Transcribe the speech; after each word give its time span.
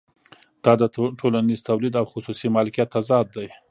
دا 0.63 0.73
د 0.81 0.83
ټولنیز 1.19 1.59
تولید 1.69 1.93
او 1.99 2.05
خصوصي 2.11 2.47
مالکیت 2.55 2.89
تضاد 2.95 3.25
دی 3.35 3.47